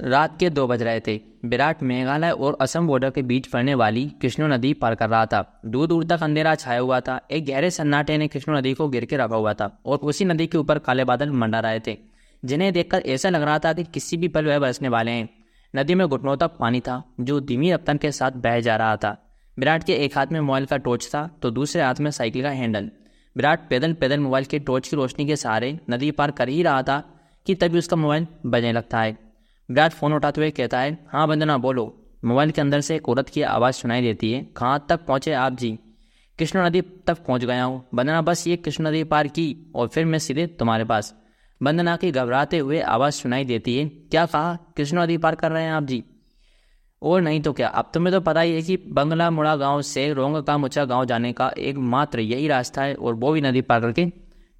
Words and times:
रात 0.00 0.38
के 0.40 0.48
दो 0.50 0.66
बज 0.66 0.82
रहे 0.82 1.00
थे। 1.00 1.20
विराट 1.44 1.82
मेघालय 1.82 2.30
और 2.30 2.56
असम 2.60 2.86
बॉर्डर 2.86 3.10
के 3.10 3.22
बीच 3.22 3.46
पड़ने 3.46 3.74
वाली 3.74 4.04
कृष्णो 4.22 4.46
नदी 4.46 4.72
पार 4.74 4.94
कर 4.94 5.08
रहा 5.08 5.24
था। 5.26 5.60
दूर 5.66 5.86
दूर 5.86 6.04
तक 6.04 6.22
अंधेरा 6.22 6.54
छाया 6.54 6.78
हुआ 6.80 7.00
था। 7.00 7.20
एक 7.30 7.44
गहरे 7.46 7.70
सन्नाटे 7.70 8.16
ने 8.18 8.28
कृष्णो 8.28 8.56
नदी 8.58 8.72
को 8.74 8.88
गिर 8.88 9.04
के 9.04 9.16
रखा 9.16 9.36
हुआ 9.36 9.52
था 9.54 9.70
और 9.86 9.98
उसी 9.98 10.24
नदी 10.24 10.46
के 10.46 10.58
ऊपर 10.58 10.78
काले 10.78 11.04
बादल 11.04 11.30
मंडा 11.32 11.60
रहे 11.60 11.80
थे। 11.86 11.96
जिन्हें 12.42 12.72
देखकर 12.72 13.02
ऐसा 13.06 13.28
लग 13.28 13.42
रहा 13.42 13.58
था 13.58 13.72
कि 13.72 13.84
किसी 13.84 14.16
भी 14.16 14.28
पल 14.28 14.46
वह 14.46 14.58
बरसने 14.58 14.88
वाले 14.88 15.10
हैं। 15.10 15.28
नदी 15.74 15.94
में 15.94 16.06
घुटनों 16.08 16.36
तक 16.36 16.56
पानी 16.60 16.80
था, 16.80 17.02
जो 17.20 17.40
धीमी 17.40 17.72
रफ्तार 17.72 17.96
के 17.96 18.12
साथ 18.12 18.32
बह 18.36 18.60
जा 18.60 18.76
रहा 18.76 18.96
था। 18.96 19.16
विराट 19.58 19.84
के 19.84 19.94
एक 19.94 20.16
हाथ 20.18 20.26
में 20.32 20.40
मोबाइल 20.40 20.66
का 20.66 20.76
टॉर्च 20.76 21.06
था 21.06 21.28
तो 21.42 21.50
दूसरे 21.50 21.82
हाथ 21.82 21.94
में 22.00 22.10
साइकिल 22.10 22.42
का 22.42 22.50
हैंडल। 22.50 22.90
विराट 23.36 23.68
पैदल 23.70 23.92
पैदल 23.92 24.20
मोबाइल 24.20 24.44
के 24.44 24.58
टॉर्च 24.58 24.88
की 24.88 24.96
रोशनी 24.96 25.26
के 25.26 25.36
सहारे 25.36 25.78
नदी 25.90 26.10
पार 26.10 26.30
कर 26.30 26.48
ही 26.48 26.62
रहा 26.62 26.82
था 26.82 27.02
कि 27.46 27.54
तभी 27.54 27.78
उसका 27.78 27.96
मोबाइल 27.96 28.26
बजने 28.46 28.72
लगता 28.72 29.00
है। 29.00 29.16
विराट 29.70 29.92
फ़ोन 29.92 30.12
उठाते 30.12 30.40
हुए 30.40 30.50
कहता 30.50 30.80
है 30.80 31.06
हाँ 31.08 31.28
बंदना, 31.28 31.58
बोलो। 31.58 31.96
मोबाइल 32.24 32.50
के 32.50 32.60
अंदर 32.60 32.80
से 32.80 32.96
एक 32.96 33.08
औरत 33.08 33.28
की 33.28 33.42
आवाज़ 33.42 33.74
सुनाई 33.74 34.02
देती 34.02 34.32
है, 34.32 34.44
कहाँ 34.56 34.86
तक 34.88 35.04
पहुँचे 35.06 35.32
आप 35.32 35.52
जी? 35.52 35.78
कृष्ण 36.38 36.66
नदी 36.66 36.80
तक 36.80 37.18
पहुँच 37.18 37.44
गया 37.44 37.64
हूँ। 37.64 37.88
बंदना, 37.94 38.22
बस 38.22 38.46
ये 38.46 38.56
कृष्ण 38.56 38.86
नदी 38.86 39.04
पार 39.04 39.26
की 39.28 39.72
और 39.74 39.88
फिर 39.88 40.04
मैं 40.04 40.18
सीधे 40.18 40.46
तुम्हारे 40.46 40.84
पास। 40.84 41.14
बंदना 41.62 41.96
की 41.96 42.10
घबराते 42.10 42.58
हुए 42.58 42.80
आवाज़ 42.80 43.14
सुनाई 43.14 43.44
देती 43.44 43.78
है, 43.78 43.88
क्या 43.88 44.26
कहा? 44.26 44.54
कृष्ण 44.76 44.98
नदी 44.98 45.18
पार 45.18 45.34
कर 45.34 45.52
रहे 45.52 45.64
हैं 45.64 45.72
आप 45.72 45.82
जी? 45.82 46.04
और 47.02 47.20
नहीं 47.20 47.40
तो 47.40 47.52
क्या? 47.52 47.68
अब 47.68 47.90
तुम्हें 47.94 48.14
तो 48.14 48.20
पता 48.20 48.40
ही 48.40 48.54
है 48.54 48.62
कि 48.62 48.76
बंगला, 48.76 49.30
मुड़ा 49.30 49.56
गाँव 49.56 49.82
से 49.82 50.12
रोंग 50.12 50.42
का 50.42 50.58
मुचा 50.58 50.84
गाँव 50.84 51.04
जाने 51.04 51.32
का 51.32 51.52
एक 51.58 51.76
मात्र 51.76 52.20
यही 52.20 52.48
रास्ता 52.48 52.82
है 52.82 52.94
और 52.94 53.14
वो 53.14 53.32
भी 53.32 53.40
नदी 53.40 53.60
पार 53.60 53.80
करके 53.80 54.12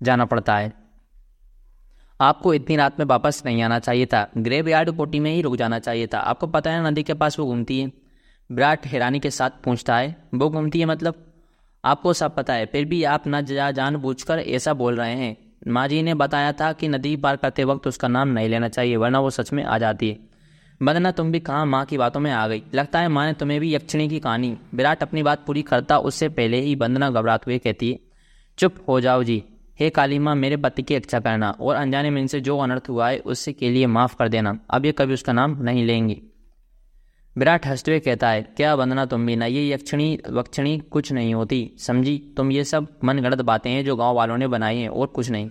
जाना 0.02 0.24
पड़ता 0.24 0.56
है। 0.56 0.79
आपको 2.20 2.54
इतनी 2.54 2.76
रात 2.76 2.98
में 2.98 3.06
वापस 3.06 3.42
नहीं 3.46 3.62
आना 3.62 3.78
चाहिए 3.78 4.06
था। 4.06 4.28
ग्रेव 4.38 4.68
यार्ड 4.68 4.90
कोटी 4.90 5.20
में 5.20 5.34
ही 5.34 5.42
रुक 5.42 5.56
जाना 5.56 5.78
चाहिए 5.78 6.06
था। 6.06 6.18
आपको 6.18 6.46
पता 6.46 6.70
है 6.70 6.90
नदी 6.90 7.02
के 7.02 7.14
पास 7.14 7.38
वो 7.38 7.46
घूमती 7.46 7.80
है। 7.80 7.92
विराट 8.50 8.86
हैरानी 8.86 9.20
के 9.20 9.30
साथ 9.30 9.50
पूछता 9.64 9.96
है, 9.96 10.16
वो 10.34 10.48
घूमती 10.50 10.80
है 10.80 10.86
मतलब? 10.86 11.26
आपको 11.84 12.12
सब 12.12 12.34
पता 12.34 12.54
है, 12.54 12.66
फिर 12.66 12.84
भी 12.84 13.04
आप 13.04 13.22
न 13.28 13.40
जा 13.42 13.70
जान 13.70 13.96
बूझ 13.96 14.22
कर 14.22 14.38
ऐसा 14.38 14.74
बोल 14.74 14.96
रहे 14.96 15.14
हैं। 15.14 15.36
माँ 15.68 15.88
जी 15.88 16.02
ने 16.02 16.14
बताया 16.14 16.52
था 16.52 16.72
कि 16.72 16.88
नदी 16.88 17.16
पार 17.16 17.36
करते 17.36 17.64
वक्त 17.64 17.86
उसका 17.86 18.08
नाम 18.08 18.28
नहीं 18.28 18.48
लेना 18.48 18.68
चाहिए, 18.68 18.96
वरना 18.96 19.20
वो 19.20 19.30
सच 19.30 19.52
में 19.52 19.64
आ 19.64 19.78
जाती 19.78 20.08
है। 20.08 20.18
बंदना, 20.82 21.10
तुम 21.10 21.32
भी 21.32 21.40
कहाँ 21.40 21.66
माँ 21.66 21.84
की 21.84 21.98
बातों 21.98 22.20
में 22.20 22.30
आ 22.30 22.46
गई। 22.48 22.62
लगता 22.74 23.00
है 23.00 23.08
माँ 23.08 23.26
ने 23.26 23.32
तुम्हें 23.32 23.60
भी 23.60 23.74
यक्षिणी 23.74 24.08
की 24.08 24.20
कहानी। 24.20 24.56
विराट 24.74 25.02
अपनी 25.02 25.22
बात 25.22 25.44
पूरी 25.46 25.62
करता, 25.62 25.98
उससे 25.98 26.28
पहले 26.28 26.60
ही 26.60 26.76
बंदना 26.76 27.10
घबराते 27.10 27.50
हुए 27.50 27.58
कहती 27.58 27.90
है, 27.92 27.98
चुप 28.58 28.74
हो 28.88 29.00
जाओ 29.00 29.22
जी। 29.22 29.42
हे 29.80 29.90
काली 29.90 30.18
माँ, 30.18 30.34
मेरे 30.34 30.56
पति 30.56 30.82
की 30.82 30.96
रक्षा 30.96 31.20
करना 31.20 31.50
और 31.50 31.76
अनजाने 31.76 32.10
में 32.10 32.20
इनसे 32.20 32.40
जो 32.40 32.58
अनर्थ 32.58 32.88
हुआ 32.88 33.08
है, 33.08 33.18
उससे 33.18 33.52
के 33.52 33.70
लिए 33.70 33.86
माफ़ 33.86 34.16
कर 34.16 34.28
देना। 34.28 34.58
अब 34.70 34.86
ये 34.86 34.92
कभी 34.92 35.14
उसका 35.14 35.32
नाम 35.32 35.62
नहीं 35.62 35.84
लेंगे। 35.84 36.22
विराट 37.38 37.66
हँसते 37.66 37.90
हुए 37.90 38.00
कहता 38.00 38.30
है, 38.30 38.42
क्या 38.42 38.74
वंदना 38.74 39.04
तुम 39.04 39.26
भी 39.26 39.36
ना, 39.36 39.46
ये 39.46 39.74
यक्षणी, 39.74 40.18
वक्षिणी 40.30 40.78
कुछ 40.78 41.12
नहीं 41.12 41.34
होती। 41.34 41.74
समझी? 41.78 42.34
तुम 42.36 42.52
ये 42.52 42.64
सब 42.64 42.86
मन 43.04 43.18
गलत 43.18 43.40
बातें 43.40 43.70
हैं 43.70 43.84
जो 43.84 43.96
गाँव 43.96 44.16
वालों 44.16 44.36
ने 44.36 44.46
बनाई 44.46 44.78
हैं 44.78 44.88
और 44.88 45.06
कुछ 45.06 45.30
नहीं। 45.30 45.50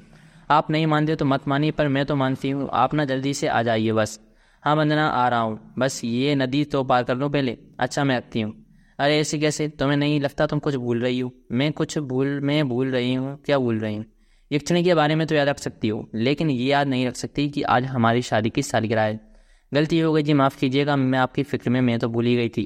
आप 0.52 0.72
नहीं 0.72 0.88
मानते 0.88 1.16
तो 1.16 1.26
मत 1.26 1.48
मानिए, 1.48 1.72
पर 1.72 1.88
मैं 1.88 2.06
तो 2.06 2.16
मानती 2.16 2.50
हूँ, 2.50 2.70
आप 2.74 2.94
ना 2.94 3.06
जल्दी 3.06 3.34
से 3.34 3.48
आ 3.48 3.64
जाइए 3.64 3.92
बस। 3.92 4.20
हाँ 4.64 4.76
वंदना, 4.76 5.08
आ 5.08 5.30
रहा 5.30 5.40
हूँ। 5.40 5.74
बस 5.80 6.02
ये 6.04 6.36
नदी 6.36 6.64
तो 6.64 6.84
पार 6.84 7.04
कर 7.04 7.18
लो 7.18 7.30
पहले। 7.30 7.58
अच्छा 7.80 8.04
मैं 8.04 8.18
रखती 8.18 8.42
हूँ। 8.42 8.66
अरे 9.00 9.20
ऐसे 9.20 9.40
कैसे? 9.40 9.68
तुम्हें 9.68 9.98
नहीं 9.98 10.22
लगता 10.22 10.48
तुम 10.48 10.60
कुछ 10.60 10.76
भूल 10.76 11.02
रही 11.02 11.20
हो? 11.20 11.32
मैं 11.52 11.74
कुछ 11.74 11.98
भूल, 11.98 12.40
मैं 12.44 12.70
भूल 12.70 12.92
रही 12.92 13.14
हूँ। 13.14 13.42
क्या 13.46 13.60
भूल 13.60 13.80
रही 13.80 13.96
हूँ? 13.96 14.06
यक्षिणी 14.52 14.84
के 14.84 14.94
बारे 14.96 15.16
में 15.16 15.26
तो 15.28 15.36
याद 15.36 15.48
रख 15.48 15.58
सकती 15.60 15.88
हो, 15.88 16.08
लेकिन 16.16 16.50
ये 16.50 16.66
याद 16.66 16.88
नहीं 16.88 17.08
रख 17.08 17.16
सकती 17.16 17.48
कि 17.50 17.62
आज 17.64 17.86
हमारी 17.86 18.22
शादी 18.22 18.50
की 18.50 18.62
सालगिरह 18.64 19.02
है 19.02 19.20
गलती 19.72 20.00
हो 20.00 20.14
गई 20.14 20.24
जी, 20.24 20.34
माफ़ 20.34 20.58
कीजिएगा, 20.60 20.96
मैं 20.96 21.20
आपकी 21.20 21.44
फ़िक्र 21.44 21.70
में, 21.70 21.82
मैं 21.82 21.98
तो 22.00 22.08
भूल 22.10 22.26
ही 22.26 22.36
गई 22.36 22.50
थी। 22.50 22.64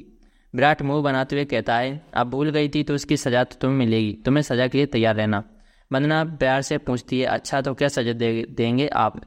विराट 0.54 0.82
मुँह 0.82 1.02
बनाते 1.02 1.36
हुए 1.36 1.44
कहता 1.44 1.76
है, 1.76 2.00
आप 2.14 2.26
भूल 2.26 2.50
गई 2.50 2.68
थी 2.68 2.82
तो 2.82 2.94
उसकी 2.94 3.16
सज़ा 3.16 3.42
तो 3.44 3.56
तुम्हें 3.60 3.78
मिलेगी, 3.78 4.12
तुम्हें 4.24 4.42
सज़ा 4.42 4.66
के 4.66 4.78
लिए 4.78 4.86
तैयार 4.86 5.16
रहना। 5.16 5.42
वंदना 5.90 6.22
प्यार 6.40 6.62
से 6.62 6.78
पूछती 6.78 7.18
है 7.20 7.26
अच्छा 7.26 7.60
तो 7.60 7.74
क्या 7.74 7.88
सज़ा 7.88 8.12
दे, 8.12 8.46
देंगे 8.50 8.86
आप? 8.88 9.20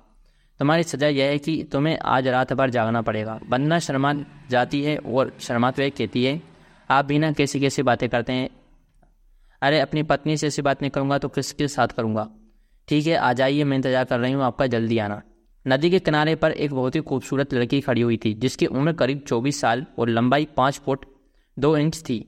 तुम्हारी 0.60 0.84
सज़ा 0.84 1.08
यह 1.08 1.30
है 1.30 1.38
कि 1.38 1.64
तुम्हें 1.72 1.98
आज 1.98 2.28
रात 2.28 2.54
भर 2.54 2.70
जागना 2.70 3.02
पड़ेगा। 3.02 3.40
वंदना 3.50 3.80
शर्मा 3.80 4.14
जाती 4.50 4.82
है 4.84 4.98
और 4.98 5.32
शर्माते 5.40 5.82
हुए 5.82 5.90
कहती 5.90 6.24
है, 6.24 6.42
आप 6.90 7.06
भी 7.06 7.20
ना 7.20 7.32
कैसी 7.32 7.60
कैसी 7.60 7.84
बातें 7.84 8.08
करते 8.10 8.34
हैं? 8.34 8.50
अरे, 9.62 9.80
अपनी 9.80 10.04
पत्नी 10.04 10.38
से 10.38 10.48
ऐसी 10.48 10.62
बात 10.62 10.82
नहीं 10.82 10.92
करूँगा 10.92 11.18
तो 11.18 11.28
किसके 11.30 11.68
साथ 11.68 11.88
करूँगा? 11.88 12.28
ठीक 12.88 13.08
है, 13.08 13.16
आ 13.16 13.32
जाइए, 13.34 13.64
मैं 13.64 13.78
इंतज़ार 13.78 14.04
कर 14.06 14.20
रही 14.20 14.34
हूँ 14.34 14.44
आपका 14.44 14.68
जल्दी 14.68 14.98
आना। 14.98 15.22
नदी 15.66 15.90
के 15.90 16.00
किनारे 16.00 16.36
पर 16.36 16.52
एक 16.52 16.74
बहुत 16.74 16.96
ही 16.96 17.00
खूबसूरत 17.02 17.54
लड़की 17.54 17.80
खड़ी 17.82 18.02
हुई 18.02 18.18
थी, 18.18 18.34
जिसकी 18.34 18.66
उम्र 18.66 18.94
करीब 18.94 19.24
चौबीस 19.28 19.60
साल 19.62 19.86
और 20.00 20.10
लंबाई 20.10 20.48
पाँच 20.58 20.80
फुट 20.86 21.06
दो 21.58 21.76
इंच 21.78 22.00
थी। 22.00 22.24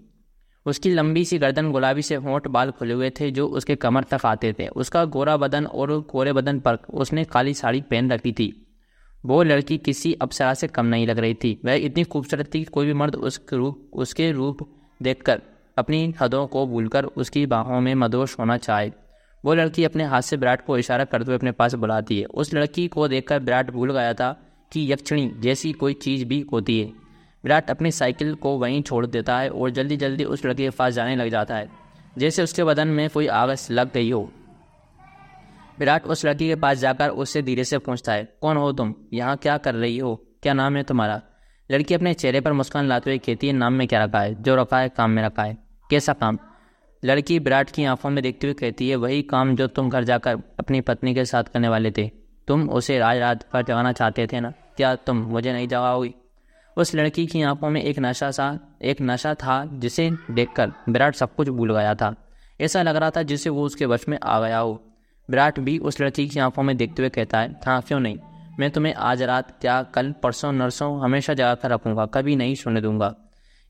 उसकी 0.66 0.90
लंबी 0.90 1.24
सी 1.25 1.38
गर्दन 1.40 1.72
गुलाबी 1.72 2.02
से 2.02 2.16
होंठ 2.18 2.48
बाल 2.48 2.72
खुले 2.72 2.94
हुए 2.94 3.09
थे, 3.09 3.31
जो 3.31 3.48
उसके 3.48 3.75
कमर 3.78 4.03
तक 4.03 4.25
आते 4.25 4.53
थे। 4.53 4.68
उसका 4.68 5.06
गोरा 5.08 5.38
बदन 5.38 5.66
और 5.66 6.00
कोरे 6.02 6.34
बदन 6.34 6.59
पर 6.59 6.78
उसने 6.94 7.24
काली 7.25 7.53
साड़ी 7.53 7.81
पहन 7.81 8.12
रखी 8.12 8.31
थी। 8.31 8.53
वो 9.24 9.42
लड़की 9.44 9.78
किसी 9.78 10.14
अप्सरा 10.14 10.53
से 10.53 10.68
कम 10.69 10.86
नहीं 10.86 11.08
लग 11.08 11.19
रही 11.19 11.34
थी। 11.34 11.59
वह 11.66 11.86
इतनी 11.86 12.03
खूबसूरत 12.03 12.53
थी 12.53 12.59
कि 12.59 12.66
कोई 12.66 12.86
भी 12.86 12.94
मर्द 12.94 13.16
उसके 13.16 13.56
रूप 13.56 13.92
उसके 13.94 14.31
रूप 14.31 14.69
देखकर 15.02 15.42
अपनी 15.78 16.14
हदों 16.22 16.46
को 16.48 16.66
भूलकर 16.68 17.06
उसकी 17.06 17.46
बाहों 17.46 17.80
में 17.81 17.94
मदोश 17.96 18.40
होना 18.40 18.58
चाहे। 18.58 18.92
वो 19.44 19.54
लड़की 19.54 19.84
अपने 19.84 20.04
हाथ 20.04 20.22
से 20.22 20.36
विराट 20.36 20.66
को 20.66 20.78
इशारा 20.78 21.04
करते 21.04 21.26
हुए 21.26 21.36
अपने 21.36 21.52
पास 21.52 21.74
बुलाती 21.74 22.20
है। 22.20 22.26
उस 22.26 22.54
लड़की 22.54 22.88
को 22.88 23.08
देखकर 23.08 23.40
विराट 23.40 23.72
भूल 23.72 23.92
गया 23.94 24.14
था 24.14 24.32
कि 24.72 24.92
यक्षिणी 24.92 25.32
जैसी 25.40 25.72
कोई 25.74 25.94
चीज़ 25.94 26.26
भी 26.26 26.40
होती 26.54 26.80
है। 26.80 26.86
विराट 27.44 27.70
अपनी 27.70 27.92
साइकिल 27.92 28.34
को 28.36 28.58
वहीं 28.58 28.82
छोड़ 28.82 29.06
देता 29.06 29.38
है 29.40 29.50
और 29.50 29.70
जल्दी 29.70 29.98
जल्दी 29.98 30.24
उस 30.24 30.46
लड़की 30.46 30.64
के 30.64 30.70
पास 30.70 30.94
जाने 30.94 31.16
लग 31.16 31.30
जाता 31.30 31.56
है, 31.56 31.70
जैसे 32.18 32.44
उसके 32.44 32.64
बदन 32.64 32.88
में 32.88 33.10
कोई 33.10 33.28
आग 33.28 33.56
लग 33.72 33.94
गई 33.94 34.12
हो। 34.12 34.30
विराट 35.80 36.06
उस 36.06 36.26
लड़की 36.26 36.48
के 36.48 36.56
पास 36.56 36.78
जाकर 36.78 37.10
उससे 37.10 37.42
धीरे 37.42 37.64
से 37.64 37.78
पूछता 37.78 38.14
है, 38.14 38.24
कौन 38.42 38.58
हो 38.58 38.72
तुम? 38.72 38.94
यहाँ 39.14 39.38
क्या 39.38 39.58
कर 39.58 39.76
रही 39.76 39.98
हो? 39.98 40.16
क्या 40.44 40.54
नाम 40.54 40.76
है 40.76 40.84
तुम्हारा? 40.84 41.22
लड़की 41.70 41.94
अपने 41.94 42.14
चेहरे 42.14 42.42
पर 42.42 42.54
मुस्कान 42.54 42.88
लाते 42.88 43.10
हुए 43.10 43.18
कहती 43.18 43.48
है, 43.48 43.54
नाम 43.54 43.74
में 43.74 43.88
क्या 43.88 44.04
रखा 44.04 44.20
है? 44.20 44.42
जो 44.44 44.56
रखा 44.56 44.80
है, 44.80 44.90
काम 44.90 45.12
में 45.12 45.24
रखा 45.24 45.44
है। 45.44 45.58
कैसा 45.90 46.14
काम? 46.14 46.38
लड़की 47.04 47.40
विराट 47.40 47.70
की 47.70 47.86
आँखों 47.86 48.10
में 48.10 48.24
देखते 48.24 48.48
हुए 48.48 48.54
कहती 48.54 48.90
है, 48.90 48.96
वही 48.96 49.22
काम 49.22 49.56
जो 49.56 49.68
तुम 49.68 49.90
घर 49.90 50.04
जाकर 50.04 50.38
अपनी 50.60 50.82
पत्नी 50.82 51.14
के 51.14 51.26
साथ 51.26 51.44
करने 51.44 51.70
वाले 51.70 51.92
थे। 51.92 52.12
तुम 52.48 52.70
उसे 52.70 53.00
राज 53.00 53.18
रात 53.18 53.44
पर 53.54 53.62
जगाना 53.62 53.92
चाहते 53.92 54.28
थे 54.28 54.40
ना? 54.40 54.54
क्या 54.78 54.96
तुम 54.96 55.18
मुझे 55.18 55.54
नहीं 55.54 55.68
जगाओगी? 55.68 56.14
उस 56.78 56.96
लड़की 56.96 57.26
की 57.26 57.42
आँखों 57.42 57.70
में 57.70 57.82
एक 57.84 58.00
नशा 58.00 58.32
सा, 58.32 58.60
एक 58.82 58.98
नशा 59.02 59.34
था 59.34 59.66
जिसे 59.74 60.12
देखकर 60.32 60.72
विराट 60.90 61.16
सब 61.16 61.36
कुछ 61.36 61.50
भूल 61.50 61.74
गया 61.74 61.96
था। 61.96 62.16
ऐसा 62.62 62.82
लग 62.82 62.96
रहा 62.96 63.10
था 63.10 63.24
जिसे 63.24 63.50
वो 63.50 63.64
उसके 63.64 63.86
वश 63.86 64.06
में 64.10 64.18
आ 64.24 64.40
गया 64.40 64.60
हो। 64.60 64.81
विराट 65.30 65.60
भी 65.60 65.78
उस 65.78 66.02
लड़की 66.02 66.28
की 66.28 66.40
आँखों 66.40 66.64
में 66.64 66.78
देखते 66.78 67.02
हुए 67.02 67.10
कहता 67.10 67.40
है 67.40 67.60
हाँ 67.66 67.81
क्यों 67.81 68.00
नहीं? 68.00 68.18
मैं 68.60 68.72
तुम्हें 68.72 68.94
आज 68.94 69.22
रात 69.22 69.58
क्या 69.62 69.81
कल 69.84 70.12
परसों 70.24 70.52
नरसों 70.52 71.00
हमेशा 71.02 71.34
जगा 71.34 71.56
कर 71.56 71.70
रखूँगा, 71.70 72.06
कभी 72.06 72.36
नहीं 72.36 72.56
सुनने 72.56 72.81
दूँगा। 72.81 73.16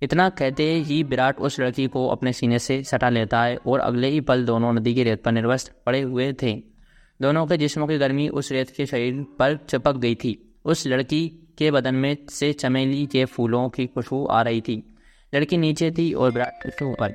इतना 0.01 0.29
कहते 0.29 0.73
ही 0.73 1.03
विराट 1.03 1.39
उस 1.39 1.59
लड़की 1.59 1.87
को 1.87 2.07
अपने 2.07 2.33
सीने 2.33 2.59
से 2.59 2.83
सटा 2.83 3.09
लेता 3.09 3.43
है 3.43 3.57
और 3.57 3.79
अगले 3.79 4.07
ही 4.07 4.21
पल 4.21 4.45
दोनों 4.45 4.73
नदी 4.73 4.93
की 4.95 5.03
रेत 5.03 5.23
पर 5.23 5.31
निर्वस्त 5.31 5.73
पड़े 5.85 6.01
हुए 6.01 6.33
थे। 6.33 6.53
दोनों 7.21 7.47
के 7.47 7.57
जिस्मों 7.57 7.87
की 7.87 7.97
गर्मी 7.97 8.27
उस 8.27 8.51
रेत 8.51 8.69
के 8.69 8.85
शरीर 8.85 9.25
पर 9.39 9.57
चिपक 9.69 9.95
गई 9.95 10.15
थी। 10.15 10.53
उस 10.65 10.87
लड़की 10.87 11.27
के 11.57 11.71
बदन 11.71 11.95
में 11.95 12.17
से 12.29 12.53
चमेली 12.53 13.05
के 13.05 13.25
फूलों 13.25 13.69
की 13.69 13.87
खुशबू 13.87 14.25
आ 14.25 14.41
रही 14.41 14.61
थी। 14.61 14.95
लड़की 15.35 15.57
नीचे 15.57 15.91
थी 15.91 16.13
और 16.13 16.31
विराट 16.31 16.69
के 16.69 16.85
ऊपर 16.85 17.13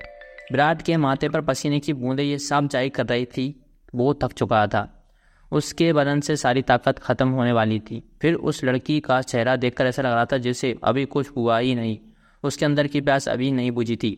विराट 0.53 0.83
के 0.83 0.97
माथे 0.97 1.29
पर 1.29 1.41
पसीने 1.41 1.81
की 1.81 1.93
बूंदें 1.93 2.25
ये 2.25 2.39
साफ़ 2.39 2.65
जारी 2.65 2.89
कर 2.89 3.07
रही 3.07 3.25
थी, 3.25 3.65
वो 3.95 4.15
थक 4.15 4.33
चुका 4.33 4.67
था। 4.67 5.07
उसके 5.53 5.93
बदन 5.93 6.21
से 6.21 6.37
सारी 6.37 6.63
ताकत 6.63 6.99
खत्म 6.99 7.29
होने 7.29 7.53
वाली 7.53 7.79
थी। 7.81 8.03
फिर 8.23 8.35
उस 8.35 8.65
लड़की 8.65 9.01
का 9.01 9.23
चेहरा 9.23 9.57
देखकर 9.57 9.87
ऐसा 9.87 10.03
लग 10.03 10.13
रहा 10.13 10.25
था 10.25 10.39
जैसे 10.39 10.77
अभी 10.85 11.05
कुछ 11.05 11.31
हुआ 11.37 11.59
ही 11.59 11.75
नहीं। 11.75 11.99
उसके 12.45 12.65
अंदर 12.65 12.87
की 12.87 13.01
प्यास 13.01 13.29
अभी 13.29 13.51
नहीं 13.53 13.71
बुझी 13.71 13.97
थी। 13.97 14.11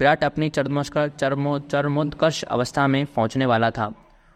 विराट 0.00 0.24
अपनी 0.24 0.48
चरमोस्कर 0.48 1.08
चरमो 1.10 1.58
चरमोत्कर्ष 1.60 2.42
अवस्था 2.44 2.86
में 2.86 3.04
पहुँचने 3.06 3.46
वाला 3.46 3.70
था 3.70 3.92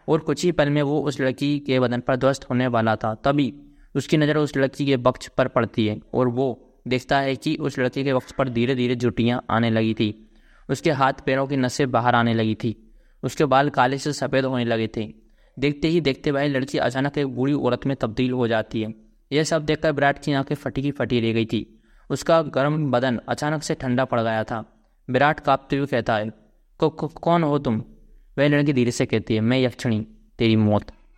और 0.07 0.19
कुछ 0.19 0.43
ही 0.43 0.51
पल 0.51 0.69
में 0.69 0.81
वो 0.81 0.99
उस 1.01 1.19
लड़की 1.21 1.57
के 1.59 1.79
बदन 1.79 1.99
पर 1.99 2.15
ध्वस्त 2.15 2.49
होने 2.49 2.67
वाला 2.67 2.95
था। 2.95 3.13
तभी 3.15 3.53
उसकी 3.95 4.17
नज़र 4.17 4.37
उस 4.37 4.55
लड़की 4.57 4.85
के 4.85 4.95
वक्ष 4.95 5.27
पर 5.27 5.47
पड़ती 5.47 5.85
है 5.87 5.99
और 6.13 6.27
वो 6.27 6.47
देखता 6.87 7.19
है 7.19 7.35
कि 7.35 7.55
उस 7.55 7.79
लड़की 7.79 8.03
के 8.03 8.13
वक्ष 8.13 8.31
पर 8.31 8.49
धीरे 8.49 8.75
धीरे 8.75 8.95
जुटियाँ 8.95 9.43
आने 9.49 9.69
लगी 9.69 9.93
थी। 9.93 10.13
उसके 10.69 10.91
हाथ 10.91 11.13
पैरों 11.25 11.45
की 11.47 11.57
नसें 11.57 11.89
बाहर 11.91 12.15
आने 12.15 12.33
लगी 12.33 12.55
थी। 12.55 12.75
उसके 13.23 13.45
बाल 13.45 13.69
काले 13.69 13.97
से 13.97 14.13
सफ़ेद 14.13 14.45
होने 14.45 14.65
लगे 14.65 14.87
थे। 14.97 15.07
देखते 15.57 15.87
ही 15.87 16.01
देखते 16.01 16.31
भाई 16.31 16.47
लड़की 16.47 16.77
अचानक 16.77 17.17
एक 17.17 17.27
बूढ़ी 17.27 17.53
औरत 17.53 17.85
में 17.85 17.95
तब्दील 17.95 18.31
हो 18.31 18.47
जाती 18.47 18.81
है। 18.81 18.93
यह 19.31 19.43
सब 19.43 19.65
देखकर 19.65 19.91
विराट 19.91 20.19
की 20.19 20.33
आँखें 20.33 20.55
फटी 20.55 20.81
की 20.81 20.91
फटी 20.91 21.19
रह 21.19 21.33
गई 21.33 21.45
थी। 21.45 21.65
उसका 22.09 22.41
गर्म 22.41 22.91
बदन 22.91 23.19
अचानक 23.29 23.63
से 23.63 23.75
ठंडा 23.75 24.05
पड़ 24.05 24.19
गया 24.21 24.43
था। 24.43 24.63
विराट 25.09 25.39
कांपते 25.39 25.77
हुए 25.77 25.87
कहता 25.87 26.15
है 26.15 26.31
कौन 26.79 27.43
हो 27.43 27.57
तुम? 27.59 27.83
वह 28.37 28.47
लड़की 28.47 28.73
धीरे 28.73 28.91
से 28.91 29.05
कहती 29.05 29.35
है, 29.35 29.41
मैं 29.41 29.59
यक्षणी, 29.59 30.05
तेरी 30.39 30.55
मौत। 30.55 30.91